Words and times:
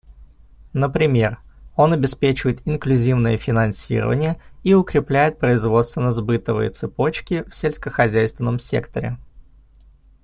Например, 0.73 1.37
он 1.75 1.93
обеспечивает 1.93 2.67
инклюзивное 2.67 3.37
финансирование 3.37 4.41
и 4.63 4.73
укрепляет 4.73 5.37
производственно-сбытовые 5.37 6.71
цепочки 6.71 7.43
в 7.47 7.53
сельскохозяйственном 7.55 8.57
секторе. 8.57 9.19